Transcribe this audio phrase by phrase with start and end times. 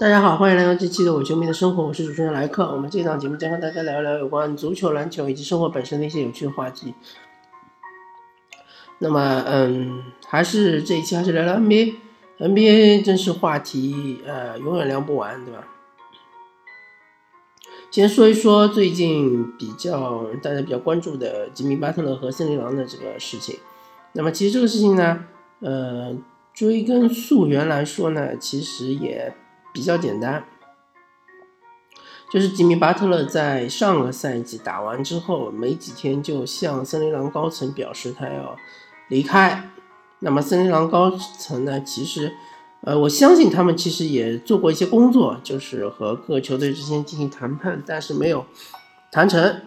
[0.00, 2.64] 大家好，欢迎来到这期的我球迷的生活，我是主持人莱克。
[2.72, 6.94] 我们这档节目将和大家聊一聊有关足球、篮球以及生活本身的一些有趣的话题。
[9.00, 15.68] 那么，嗯，还是这一期还是聊聊 NBA，NBA 真是话题，呃，永远聊不完，对吧？
[17.90, 23.58] 先说一说最近比较大家比较关注的吉米巴特勒和森林狼的这个事情。
[24.14, 25.26] 那么，其实这个事情呢，
[25.60, 26.16] 呃，
[26.54, 29.34] 追根溯源来说呢，其实也。
[29.72, 30.44] 比较简单，
[32.30, 38.56] 就是吉米巴特勒在上个赛季打完之后没几天就向森林狼高层表示他要
[39.08, 39.70] 离开。
[40.20, 42.34] 那么森林狼高层呢，其实，
[42.82, 48.44] 呃，我相信他们其实也做过一些工作，就是和各球队之间进行谈判，但是没有
[49.10, 49.62] 谈成。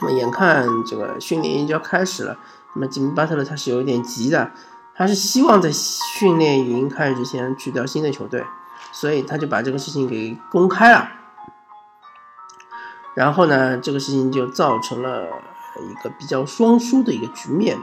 [0.00, 2.38] 那么眼看这个训练营就要开始了，
[2.74, 4.50] 那么吉米巴特勒他是有点急的。
[4.96, 8.44] 他是希望在训练营开始之前去掉新的球队，
[8.92, 11.10] 所以他就把这个事情给公开了。
[13.14, 15.26] 然后呢，这个事情就造成了
[15.80, 17.78] 一个比较双输的一个局面。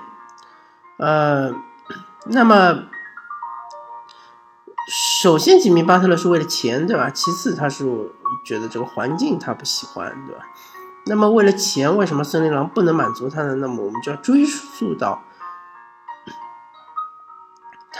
[0.97, 1.53] 呃，
[2.25, 2.83] 那么
[4.87, 7.09] 首先吉米巴特勒是为了钱，对吧？
[7.11, 7.85] 其次他是
[8.45, 10.45] 觉得这个环境他不喜欢，对吧？
[11.05, 13.55] 那么为了钱，为什么森林狼不能满足他呢？
[13.55, 15.21] 那么我们就要追溯到。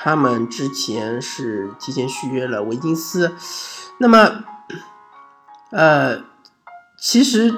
[0.04, 3.32] 他们之前是提前续约了维金斯，
[4.00, 4.44] 那么，
[5.70, 6.24] 呃，
[7.00, 7.56] 其实，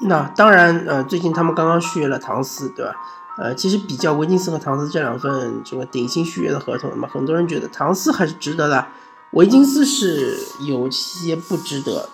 [0.00, 2.94] 那当然，呃，最近他们刚刚续约了唐斯，对吧？
[3.36, 8.86] 呃，其实比较维金斯和唐斯这两份这个顶薪续约的合同，那么很多人觉得唐斯还是值得的，
[9.32, 12.08] 维金斯是有些不值得。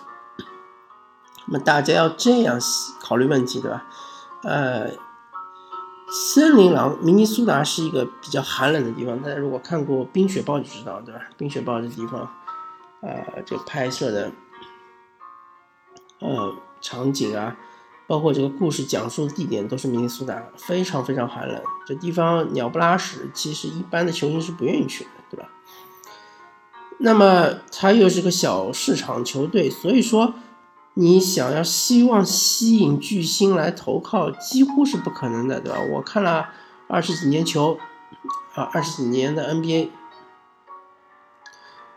[1.46, 2.58] 那么大家要这样
[3.00, 3.84] 考虑问题，对吧？
[4.42, 5.05] 呃。
[6.08, 9.20] 森林狼，明尼苏达是一个比较寒冷的地方。
[9.20, 11.20] 大家如果看过《冰雪暴》就知道，对吧？
[11.36, 12.30] 《冰雪暴》这地方，
[13.00, 14.30] 呃，这拍摄的，
[16.20, 17.56] 呃，场景啊，
[18.06, 21.60] 包括这个故事讲述的地点都是明尼苏达，非常非常寒冷。
[21.84, 25.48] 这地方鸟不拉屎，其实一般的球星是不愿意去的，对吧？
[26.98, 30.34] 那么它又是个小市场球队，所以说。
[30.98, 35.78] 你想要希望吸引巨星来投靠，几乎是不可能的，对吧？
[35.92, 36.48] 我看了
[36.88, 37.78] 二十几年球，
[38.54, 39.90] 啊，二十几年的 NBA，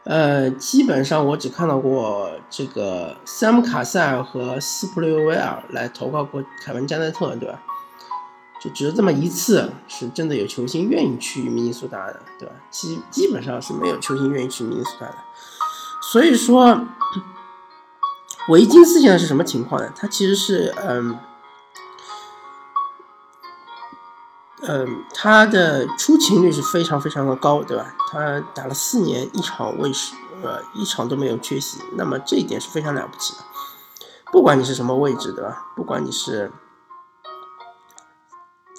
[0.04, 7.62] 呃，基本上我只看到过这个山姆卡塞尔和斯普利维尔来投靠过凯文加内特，对吧？
[8.62, 12.54] 就只有这么一次，是真的有球星愿意去明尼苏达的，对吧？
[12.70, 15.16] 基基本上是没有球星愿意去明尼苏达的，
[16.12, 16.86] 所以说。
[18.48, 19.94] 维金斯现在是什么情况呢？
[19.96, 21.20] 他其实是，嗯，
[24.64, 27.94] 嗯，他的出勤率是非常非常的高，对吧？
[28.10, 31.78] 他打了四年，一场未失，呃，一场都没有缺席。
[31.94, 33.42] 那么这一点是非常了不起的。
[34.32, 35.68] 不管你是什么位置，对吧？
[35.76, 36.52] 不管你是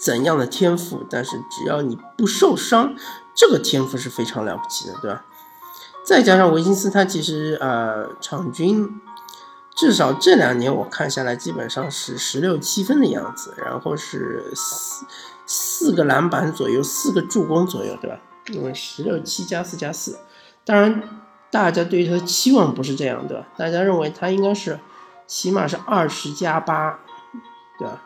[0.02, 2.96] 怎样的天赋，但是只要你不受伤，
[3.36, 5.24] 这个天赋是非常了不起的，对吧？
[6.04, 9.00] 再加上维金斯，他其实呃，场均。
[9.80, 15.06] 至少这两年我看下来，基本上是十六七分的样子，然后是四
[15.46, 18.20] 四个篮板左右，四个助攻左右，对吧？
[18.48, 20.18] 因为十六七加四加四，
[20.66, 21.02] 当然
[21.50, 23.46] 大家对他的期望不是这样，对吧？
[23.56, 24.78] 大家认为他应该是
[25.26, 26.98] 起码是二十加八，
[27.78, 28.02] 对吧？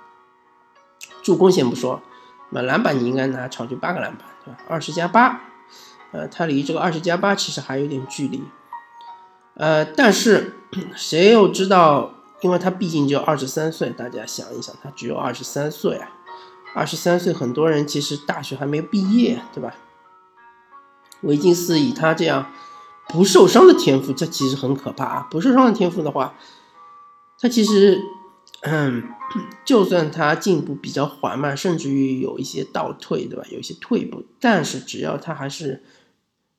[1.25, 2.01] 助攻先不说，
[2.51, 4.61] 那篮板你应该拿场均八个篮板，对吧？
[4.69, 5.41] 二十加八，
[6.13, 8.45] 呃，他离这个二十加八其实还有点距离。
[9.57, 10.55] 呃，但是
[10.97, 12.11] 谁又知道？
[12.43, 16.11] 因为他毕竟就二十三岁，大家想一想，他只有二十三岁啊，
[16.75, 19.75] 二十三岁，很多人其实大学还没毕业，对吧？
[21.23, 22.53] 维金斯以他这样
[23.09, 25.29] 不受伤的天赋，这其实很可怕啊！
[25.31, 26.35] 不受伤的天赋的话，
[27.41, 27.99] 他其实，
[28.61, 29.03] 嗯，
[29.65, 33.45] 就算他进步比较缓慢，甚至于有一些倒退，对吧？
[33.51, 35.83] 有一些退步，但是只要他还是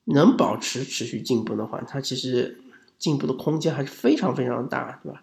[0.06, 2.62] 能保持持续进步的话，他其实。
[2.98, 5.22] 进步的空间还是非常非常大，对吧？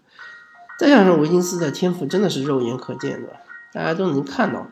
[0.79, 3.37] 再加上维金斯的天赋真的是肉眼可见的，
[3.73, 4.67] 大家都能看到。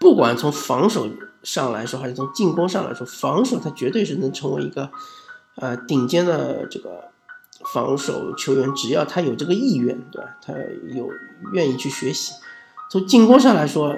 [0.00, 1.08] 不管从防守
[1.42, 4.90] 上来说，还是从进攻上来说，防守他绝对是能成为一个
[5.56, 7.10] 呃顶尖的这个
[7.72, 10.36] 防守球员，只要他有这个意愿，对吧？
[10.40, 10.52] 他
[10.94, 11.10] 有
[11.52, 12.32] 愿意去学习。
[12.90, 13.94] 从进攻上来说，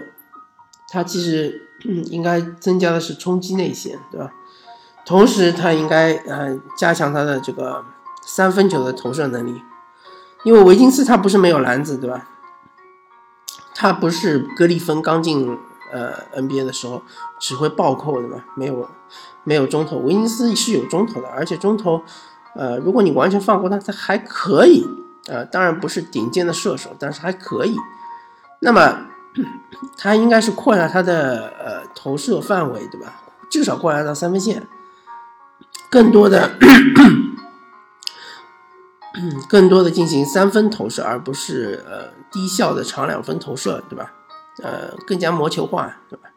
[0.90, 4.32] 他其实应该增加的是冲击内线，对吧？
[5.10, 7.84] 同时，他应该呃加强他的这个
[8.24, 9.60] 三分球的投射能力，
[10.44, 12.28] 因为维金斯他不是没有篮子，对吧？
[13.74, 15.58] 他不是格里芬刚进
[15.90, 17.02] 呃 NBA 的时候
[17.40, 18.88] 只会暴扣的嘛，没有
[19.42, 19.96] 没有中投。
[19.96, 22.04] 维金斯是有中投的，而且中投，
[22.54, 24.86] 呃，如果你完全放过他，他还可以，
[25.26, 27.76] 呃，当然不是顶尖的射手，但是还可以。
[28.60, 29.06] 那么
[29.98, 33.20] 他应该是扩大他的呃投射范围，对吧？
[33.50, 34.68] 至少扩大到三分线，
[35.90, 36.56] 更多的。
[39.48, 44.12] 更多的进行三分投射，而不是呃低效的长两分投射，对吧？
[44.62, 46.31] 呃，更加磨球化，对吧？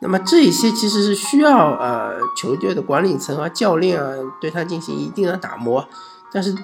[0.00, 5.86] 那么这一些其实是需要呃球队的管理层啊、教练啊对他进行一定的打磨。
[6.32, 6.56] 但是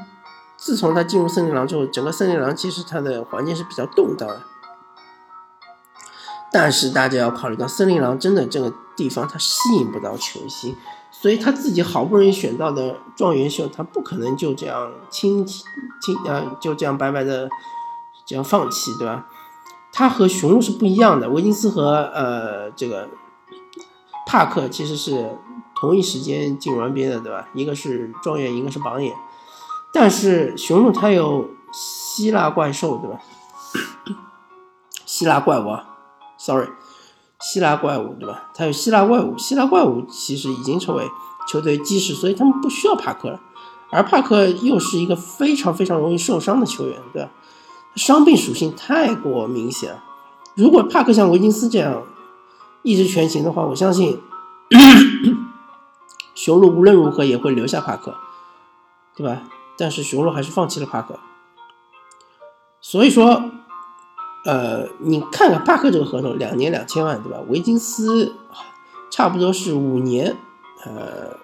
[0.57, 4.41] 自从他进入森林狼之后，整个森林狼其实它的环境是比较动荡的。
[6.51, 10.75] 但是大家要考虑到，森林狼真的这个地方它吸引不到球星。
[11.25, 17.49] 所以他自己好不容易选到的状元秀，他不可能就这样轻轻呃就这样白白的
[18.27, 19.27] 这样放弃，对吧？
[19.91, 23.09] 他和雄鹿是不一样的，维金斯和呃这个
[24.27, 25.39] 帕克其实是
[25.75, 27.49] 同一时间进入 NBA 的，对吧？
[27.55, 29.17] 一个是状元，一个是榜眼，
[29.95, 33.19] 但是雄鹿他有希腊怪兽，对吧？
[35.07, 35.87] 希腊怪物啊
[36.37, 36.69] ，sorry。
[37.47, 38.45] 希腊怪物，对吧？
[38.55, 41.07] 他有希腊怪物，希腊怪物其实已经成为
[41.47, 43.39] 球队基石，所以他们不需要帕克了。
[43.91, 47.29] 而帕克又是一个非常非常容易受伤的球员，对吧？
[47.97, 50.01] 伤病属性太过明显。
[50.55, 52.03] 如果帕克像维金斯这样
[52.83, 54.19] 一直全勤的话，我相信
[56.35, 58.15] 雄鹿无论如何也会留下帕克，
[59.15, 59.43] 对吧？
[59.77, 61.21] 但是雄鹿还是放弃了帕克，
[62.81, 63.51] 所以说。
[64.45, 67.39] 呃，你看看帕克这个合同，两年两千万，对吧？
[67.49, 68.35] 维金斯
[69.11, 70.37] 差不多是五年，
[70.85, 71.37] 呃，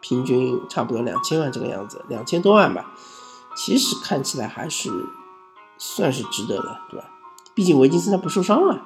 [0.00, 2.92] 平均差不多两千万这个样子，两千多万吧。
[3.54, 4.90] 其实看起来还是
[5.78, 7.06] 算是值得的，对吧？
[7.54, 8.82] 毕竟维金斯他不受伤了，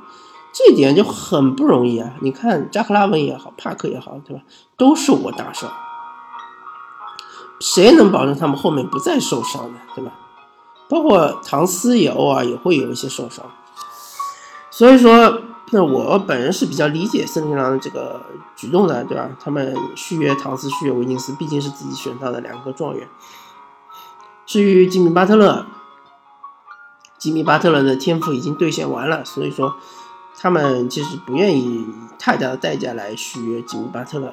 [0.52, 2.14] 这点就很不容易啊。
[2.20, 4.42] 你看扎克拉文也好，帕克也好，对吧？
[4.76, 5.72] 都受过大伤，
[7.60, 9.78] 谁能保证他们后面不再受伤呢？
[9.94, 10.12] 对吧？
[10.88, 13.44] 包括唐斯也偶尔也会有一些受伤，
[14.70, 18.22] 所以说，那我本人是比较理解森林狼的这个
[18.56, 19.28] 举动的，对吧？
[19.38, 23.06] 他们续约唐斯，续约维金斯，毕竟是自己选到的两个状元。
[24.46, 25.66] 至于吉米巴特勒，
[27.18, 29.76] 吉米巴特勒的天赋已经兑现完了，所以说
[30.38, 31.86] 他们其实不愿意
[32.18, 34.32] 太大的代价来续约吉米巴特勒。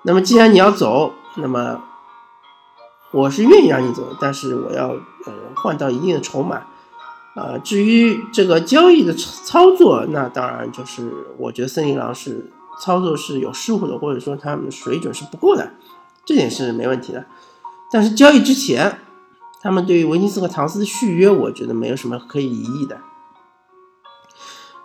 [0.00, 1.82] 那么既然你要走，那么。
[3.14, 6.66] 我是愿意让你走，但是我要呃换到一定的筹码，
[7.36, 11.08] 啊，至于这个交易的操作，那当然就是
[11.38, 12.50] 我觉得森林狼是
[12.80, 15.74] 操作是有失误的，或者说他们水准是不够的，
[16.24, 17.24] 这点是没问题的。
[17.92, 18.98] 但是交易之前，
[19.62, 22.98] 他们对于维金斯和唐斯的续约，我觉得没有什么可以疑义的。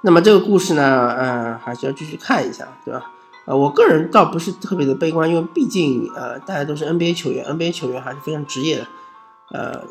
[0.01, 3.11] 那么这个故事呢，呃，还是要继续看一下，对吧？
[3.50, 8.88] 呃，我个人倒不是特别的悲观，因为毕竟呃，大家都是 NBA 球员，NBA 球员还是非常职业的，
[9.50, 9.81] 呃，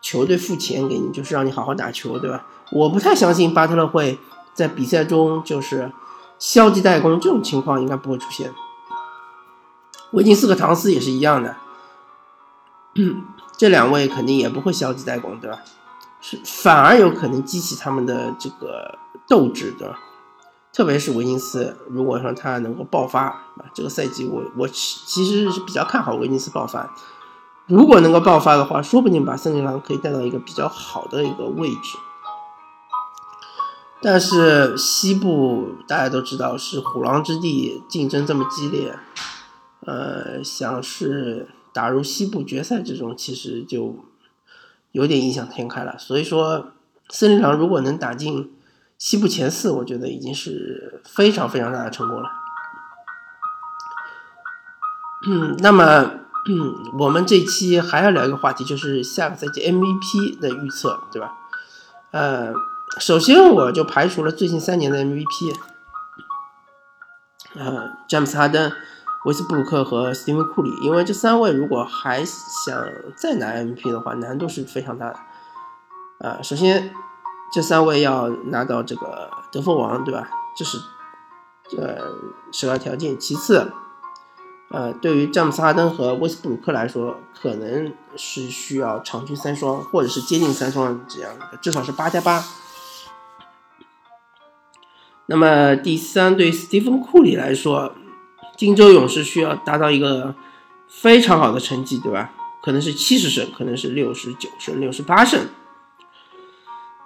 [0.00, 2.46] 球队付钱给你就是让你好好打球，对吧？
[2.70, 4.16] 我不太相信巴特勒会
[4.54, 5.90] 在比赛中就是
[6.38, 8.54] 消极怠工，这种情况应该不会出现。
[10.12, 11.56] 维金斯和唐斯也是一样的，
[13.58, 15.58] 这两位肯定也不会消极怠工，对吧？
[16.20, 18.96] 是反而有可能激起他们的这个
[19.26, 19.98] 斗志，对吧？
[20.72, 26.94] 特别是维金斯，如果说他能够爆发啊，这个赛季我我其实是比较看好维金斯爆发。
[27.66, 31.98] 如果能够爆发的话，说不定把森林狼可以带到一个比较好的一个位置。
[34.00, 38.96] 但是西部大家都知道是虎狼之地，竞争这么激烈，
[39.80, 43.96] 呃，想是打入西部决赛这种，其实就
[44.92, 45.98] 有点异想天开了。
[45.98, 46.68] 所以说，
[47.08, 48.52] 森林狼如果能打进。
[49.00, 52.30] 西部前四，我觉得已经是非常非常大的成功了。
[55.26, 55.84] 嗯，那么，
[56.46, 61.32] 嗯，我们这期还要聊一个话题，就是下个赛季 MVP 的预测，对吧？
[62.10, 62.52] 呃，
[62.98, 65.56] 首先我就排除了最近三年的 MVP，
[67.54, 68.70] 呃，詹姆斯哈登、
[69.24, 75.18] 维斯布鲁克和斯蒂芬库里，因为这三位如果还想再拿 MVP 的话，难度是非常大的。
[76.18, 76.92] 啊，首先。
[77.52, 80.28] 这三位要拿到这个得分王，对吧？
[80.56, 80.78] 这是
[81.76, 81.98] 呃
[82.52, 83.18] 首要条件。
[83.18, 83.72] 其次，
[84.70, 92.44] 呃，对于詹姆斯哈登和威斯布鲁克来说，可能是需要场均三双，或者是接近三双这样的，至少是八加八。
[95.26, 97.92] 那么第三，对斯蒂芬库里来说，
[98.56, 100.34] 金州勇士需要达到一个
[100.88, 102.32] 非常好的成绩，对吧？
[102.62, 105.48] 可能是七十胜，可能是六十九胜、六十八胜。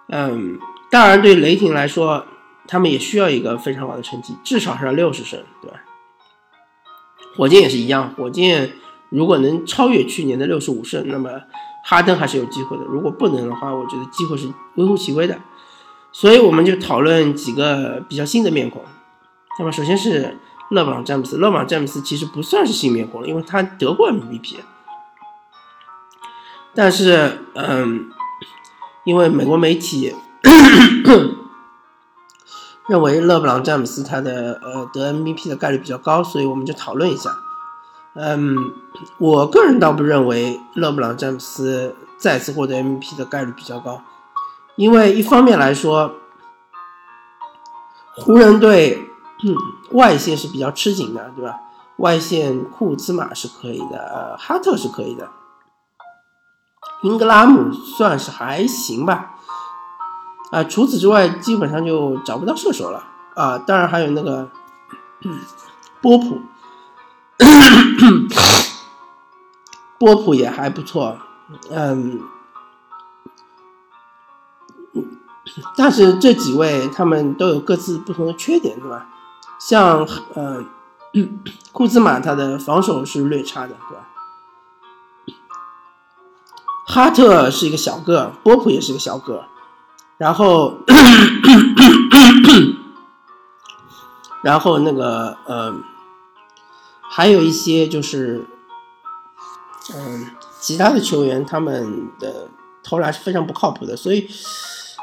[0.09, 0.59] 嗯，
[0.91, 2.27] 当然，对雷霆来说，
[2.67, 5.79] 他们也需要一个非常好的成绩，至少是要六十胜，对吧？
[7.37, 8.73] 火箭也是一样，火箭
[9.09, 11.31] 如果能超越去年的六十五胜，那么
[11.85, 12.85] 哈登还是有机会的。
[12.85, 15.39] 如果不能的话，我觉得机会是微乎其微的。
[16.13, 18.85] 所以我们就讨论几个比较新的面孔。
[19.59, 20.39] 那么首先是
[20.71, 24.57] 勒布朗詹姆斯，勒布朗詹姆斯其实不算是新面孔了，因为他得过 MVP。
[26.73, 28.11] 但是，嗯，
[29.05, 30.15] 因为美国媒体
[32.89, 37.31] 认为勒布朗詹姆斯他的呃得 MVP 的概率比较高，所以我们就讨论一下。
[38.15, 38.57] 嗯，
[39.19, 44.03] 我个人倒不认为勒布朗詹姆斯再次获得 MVP 的概率比较高，
[44.77, 46.13] 因为一方面来说，
[48.17, 49.09] 湖人队
[49.93, 51.61] 外线是比较吃紧的，对吧？
[51.97, 55.29] 外线库兹马是可以的，哈特是可以的。
[57.05, 59.35] 英格拉姆算是还行吧，
[60.51, 63.59] 啊，除此之外基本上就找不到射手了啊。
[63.59, 64.49] 当然还有那个
[66.01, 66.41] 波普，
[69.99, 71.19] 波普也还不错，
[71.71, 72.23] 嗯，
[75.77, 79.09] 但是这几位他们都有各自不同的缺点，对吧？
[79.59, 80.67] 像嗯，
[81.71, 84.09] 库兹马他的防守是略差的，对吧？
[86.87, 89.45] 哈特是一个小个，波普也是个小个，
[90.19, 90.75] 然后，
[94.43, 95.75] 然后那个呃，
[97.11, 98.47] 还有一些就是，
[99.95, 102.49] 嗯，其他的球员他们的
[102.83, 104.29] 投篮是非常不靠谱的，所以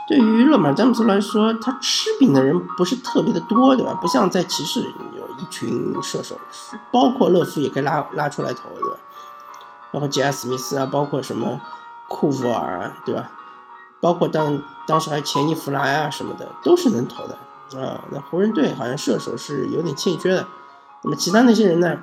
[0.07, 3.97] 对于勒马詹姆斯来说，他吃饼的人不是特别的多，对吧？
[3.99, 6.39] 不像在骑士有一群射手，
[6.91, 8.90] 包括勒夫也可以拉拉出来投，对吧？
[9.91, 11.59] 包括杰斯·史密斯啊，包括什么
[12.07, 13.29] 库弗尔啊，对吧？
[13.99, 17.37] 包括当当时还钱尼弗莱啊什么的，都是能投的
[17.79, 18.03] 啊。
[18.11, 20.47] 那湖人队好像射手是有点欠缺的。
[21.03, 21.99] 那么其他那些人呢？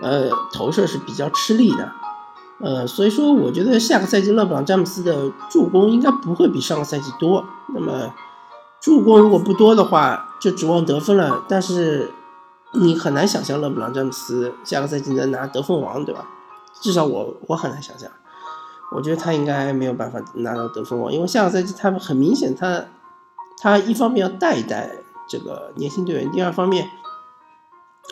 [0.00, 1.92] 呃，投射是比较吃力的。
[2.60, 7.44] 呃，所以说我觉得下个赛季勒布朗詹姆斯的助攻应该不会比上个赛季多。
[7.74, 8.14] 那么
[8.80, 11.42] 助攻如果不多的话，就指望得分了。
[11.48, 12.14] 但是。
[12.74, 16.28] 你很难想象勒布朗詹姆斯下个赛季能拿得分王，对吧？
[16.80, 18.10] 至少我我很难想象。
[18.94, 22.84] 我觉得他应该没有办法拿到得分王，因为下个赛季他很明显，他
[23.60, 24.90] 他一方面要带一带
[25.28, 26.90] 这个年轻队员，第二方面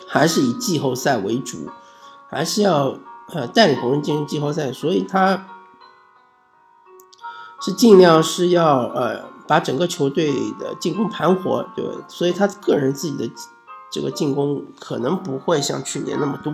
[0.07, 1.69] 还是以季后赛为主，
[2.27, 2.97] 还是要
[3.33, 5.47] 呃带领湖人进入季后赛，所以他
[7.61, 12.03] 是尽量是要呃把整个球队的进攻盘活，对吧？
[12.07, 13.31] 所以他个人自己的。
[13.97, 16.53] 这个进攻可能不会像去年那么多，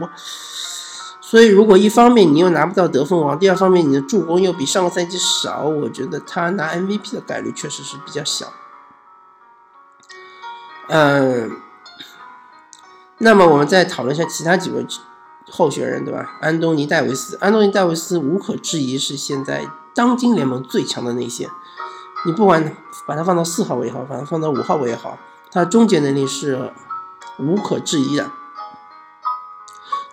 [1.19, 8.45] 所以如果一方面你又拿不到得分王，第二方面你的助攻又比上个赛季少，我觉得他拿 MVP 的概率确实是比较小。
[10.87, 11.51] 嗯，
[13.17, 14.85] 那么我们再讨论一下其他几位
[15.51, 16.37] 候选人，对吧？
[16.39, 21.49] 安东尼戴维斯，安东尼戴维斯无可置疑是现在当今联盟最强的内线，
[22.25, 22.73] 你不管
[23.05, 25.19] 把他放到四号位也好，把他放到五号位也好，
[25.51, 26.71] 他终结能力是。
[27.39, 28.31] 无可置疑的，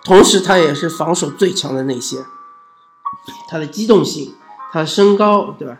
[0.05, 2.25] 同时他也是防守最强的内线，
[3.49, 4.35] 他的机动性、
[4.73, 5.79] 他的身高，对吧？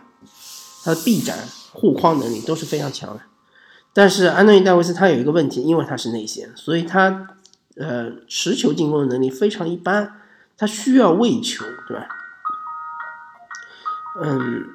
[0.83, 1.37] 他的臂展、
[1.73, 3.21] 护框能力都是非常强的。
[3.93, 7.27] 但是安东尼戴维斯他有一个问题，因为他是内线，所以他
[7.75, 10.21] 呃持球进攻的能力非常一般，
[10.57, 12.07] 他需要喂球，对吧？
[14.21, 14.65] 嗯，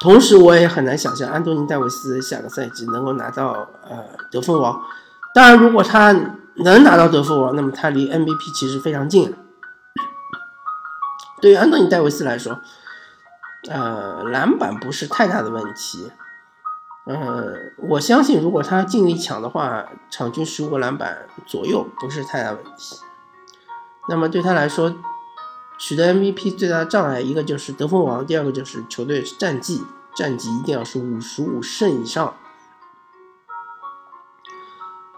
[0.00, 4.82] 同时我也很难想象安东尼戴维斯下个赛季能够拿到呃得分王。
[5.32, 6.12] 当然，如果他
[6.56, 9.34] 能拿到得分王，那么他离 MVP 其实非常近。
[11.40, 12.60] 对于安东尼戴维斯来说，
[13.68, 16.10] 呃，篮板不是太大的问题。
[17.04, 22.98] 呃，我相信如果他尽力抢的话，场均十五个篮板左右不是太大问题。
[24.08, 24.94] 那么对他来说，
[25.78, 29.84] 取得 MVP 最大的障碍，一个就是得分王，第二个就是球队战绩，
[30.14, 32.34] 战绩一定要是五十五胜以上。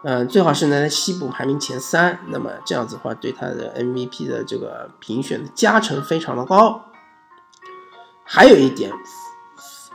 [0.04, 6.86] 嗯，最好是能在西部排名前三，那么这样子的话，对他的 MVP 的这个评选的加成非常的高。
[8.24, 8.90] 还有一点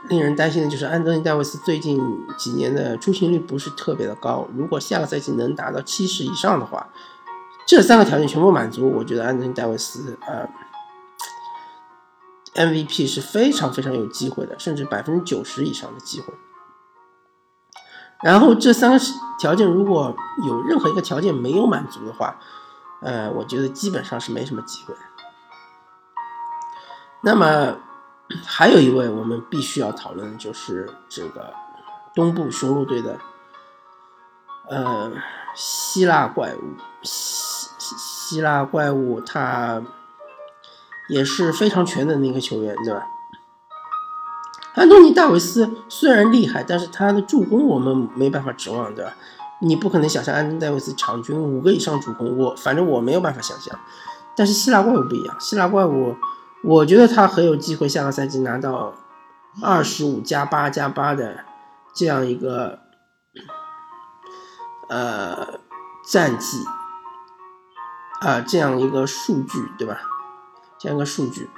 [0.08, 2.00] 令人担心的就是安东尼戴维斯最近
[2.38, 6.88] 几年的出勤率不是特别的高，如果下个赛季能达到七十以上的话，
[7.66, 10.48] 这三个条件全部满足，我觉得安东尼戴维斯呃
[12.54, 16.32] MVP 是非常非常有机会的，甚至百分之九十以上的机会。
[18.22, 18.98] 然后这三个
[19.38, 20.14] 条件如果
[20.46, 22.36] 有任何一个条件没有满足的话，
[23.00, 24.94] 呃，我觉得基本上是没什么机会。
[27.22, 27.76] 那么
[28.44, 31.52] 还有一位我们必须要讨论的就是这个
[32.14, 33.18] 东部雄鹿队的
[34.68, 35.12] 呃
[35.54, 39.82] 希腊怪物，希希腊怪物他
[41.08, 43.06] 也是非常全能的一个球员，对吧？
[44.74, 49.12] 安东尼·戴维斯虽然厉害，但是他的助攻我们没办法指望，对吧？
[49.60, 53.76] 你不可能想象安东尼·戴维斯场均五个以上助攻，我反正我没有办法想象。
[54.36, 56.14] 但是希腊怪物不一样，希腊怪物，
[56.62, 58.94] 我觉得他很有机会下个赛季拿到
[59.60, 61.44] 二十五加八加八的
[61.92, 62.78] 这样一个
[64.88, 65.58] 呃
[66.08, 66.64] 战绩
[68.20, 69.98] 啊，这样一个数据，对吧？
[70.78, 71.50] 这样一个数据。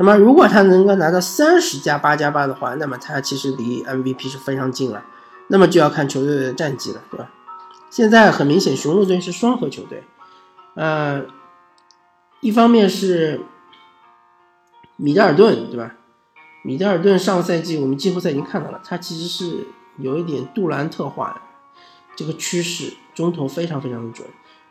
[0.00, 5.04] 那么，如果他能够拿到三十加八加八的话，那么他其实离 MVP 是非常近了。
[5.48, 7.28] 那么就要看球队的战绩了，对吧？
[7.90, 10.04] 现在很明显，雄鹿队是双核球队，
[10.76, 11.24] 呃，
[12.40, 13.40] 一方面是
[14.94, 15.96] 米德尔顿，对吧？
[16.62, 21.40] 米德尔顿上赛季我们季后赛已经看到了，他其实是有一点杜兰特化的
[22.14, 24.28] 这个趋势，中投非常非常的准，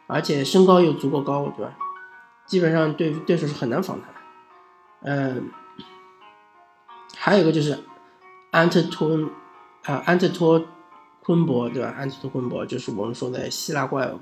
[0.08, 1.74] 而且身高又足够高，对吧？
[2.46, 4.08] 基本上对对手是很难防他。
[5.02, 5.52] 嗯，
[7.16, 7.84] 还有一个就是
[8.52, 9.18] 安特托
[9.86, 10.62] 啊，安特托
[11.24, 11.94] 昆博对吧？
[11.98, 14.20] 安特托昆博就是我们说的希腊怪物，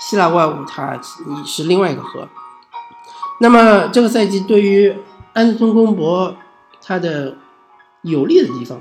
[0.00, 0.98] 希腊怪物它
[1.44, 2.26] 是另外一个核。
[3.40, 4.96] 那么这个赛季对于
[5.34, 6.34] 安特托昆博
[6.80, 7.36] 他的
[8.02, 8.80] 有利的地方，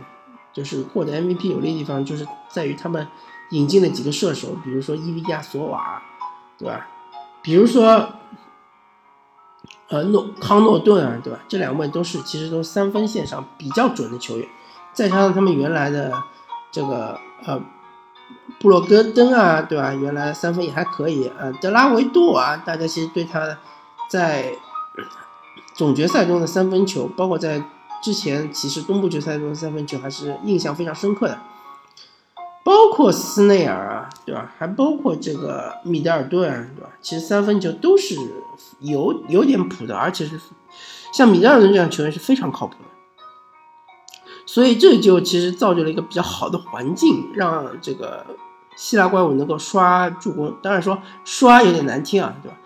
[0.54, 3.06] 就是获得 MVP 有利的地方，就是在于他们
[3.50, 6.02] 引进了几个射手，比如说伊利亚索瓦，
[6.58, 6.88] 对吧？
[7.44, 8.10] 比如说。
[9.88, 11.39] 呃，诺康诺顿啊，对吧？
[11.48, 14.48] 这两位都是其实都三分线上比较准的球员，
[14.94, 16.12] 再加上他们原来的
[16.72, 17.62] 这个呃
[18.60, 19.94] 布洛格登啊，对吧？
[19.94, 21.32] 原来三分也还可以。
[21.38, 23.58] 呃，德拉维多啊，大家其实对他
[24.10, 24.56] 在
[25.74, 27.63] 总决赛中的三分球，包括在
[28.01, 31.38] 之前其实东部决赛中的三分球，还是印象非常深刻的。
[32.65, 34.51] 包括斯内尔啊，对吧？
[34.57, 36.90] 还包括这个米德尔顿，啊对吧？
[37.00, 38.16] 其实三分球都是
[38.79, 40.40] 有有点谱的，而且是
[41.13, 42.90] 像米德尔顿这样球员是非常靠谱的。
[44.48, 48.25] 所以这就其实造就了一个比较好的环境，让这个
[48.75, 50.55] 希腊怪物能够刷助攻。
[50.63, 52.57] 当然说刷有点难听啊，对吧？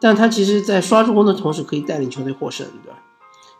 [0.00, 2.98] 但他其实在刷助攻的同时，可以带领球队获胜，对吧？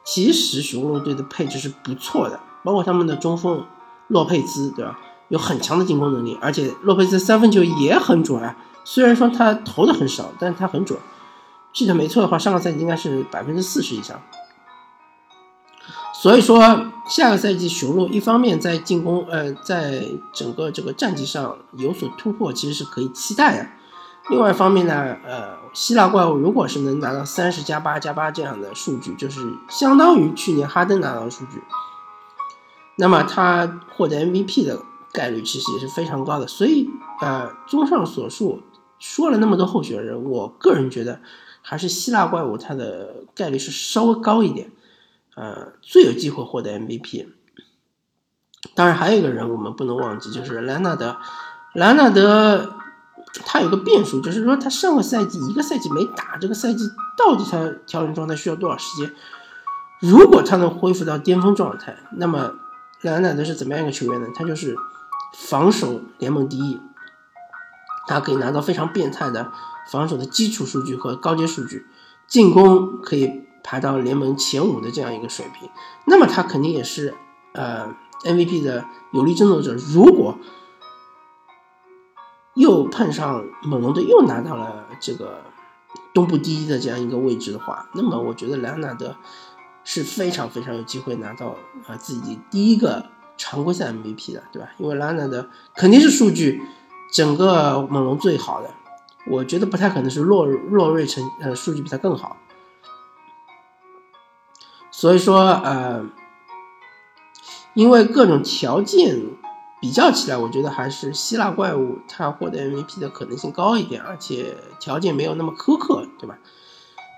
[0.02, 3.66] 其实雄鹿队的配置是不错的，包括他们的中锋
[4.06, 4.98] 洛佩兹，对吧？
[5.28, 8.56] 有很强的进攻能力，而且洛佩兹三分球也很准啊。
[8.84, 10.98] 虽然说他投的很少，但是他很准。
[11.74, 14.20] 记得没错的话，上个赛季应该是百分之四十以上。
[16.14, 23.66] 所以说，下个赛季雄鹿一方面在进攻，呃，在整个这个战绩上有所突破，其实是可以期待的。
[24.30, 31.62] 另外一方面呢，呃，希腊怪物如果是能拿到三十加八加八这样的数据，就是相当于去年哈登拿到的数据，
[32.96, 34.80] 那么他获得 MVP 的。
[35.12, 36.88] 概率其实也是非常高的，所以
[37.20, 38.60] 呃，综上所述，
[38.98, 41.20] 说了那么多候选人，我个人觉得
[41.62, 44.70] 还是希腊怪物它的概率是稍微高一点，
[45.34, 47.26] 呃，最有机会获得 MVP。
[48.74, 51.16] 当然还有一个人我们不能忘记，就是兰纳德。
[51.74, 52.74] 兰纳德
[53.46, 56.84] 他有个变数，就是说他上个赛季一个赛季没打，这个赛季
[57.16, 59.14] 到底他调整状态需要多少时间？
[60.00, 62.52] 如果他能恢复到巅峰状态，那么
[63.00, 64.28] 兰纳德是怎么样一个球员呢？
[64.34, 64.76] 他就是。
[65.34, 66.80] 防守联盟第一，
[68.06, 69.52] 他可以拿到非常变态的
[69.90, 71.86] 防守的基础数据和高阶数据，
[72.26, 75.68] 进攻可以排到联盟前五的这样一个水平，
[76.06, 77.14] 那么他肯定也是
[77.52, 79.74] 呃 MVP 的有力争夺者。
[79.74, 80.38] 如果
[82.54, 85.44] 又碰上猛龙队又拿到了这个
[86.12, 89.14] 东部第一的这样一个位置的话，那么我觉得莱昂纳德
[89.84, 91.54] 是非常非常有机会拿到
[91.86, 93.06] 啊自己第一个。
[93.38, 94.68] 常规赛 MVP 的，对吧？
[94.76, 96.60] 因为拉纳德肯定是数据
[97.10, 98.68] 整个猛龙最好的，
[99.26, 102.36] 我觉得不太可能是洛洛瑞成呃数据比他更好。
[104.90, 106.04] 所以说呃，
[107.74, 109.16] 因为各种条件
[109.80, 116.36] 比较起来，我觉得还是希腊怪物他获得 MVP 的可能性高一点，而且条件没有那么苛刻，对吧？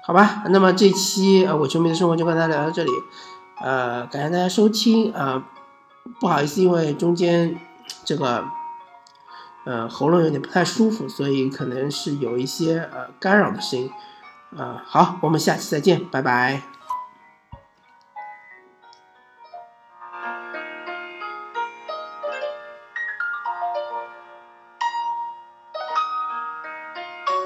[0.04, 2.90] 好吧，那么这期呃我球迷的生活就跟大家聊到这里，
[3.62, 5.48] 呃，感谢大家收听啊。
[6.20, 7.58] 不好意思，因为中间
[8.04, 8.44] 这个
[9.64, 13.90] 呃喉咙有点不太舒服，所以可能是有一些呃干扰的声音。
[14.56, 16.79] 呃，好，我们下期再见，拜拜。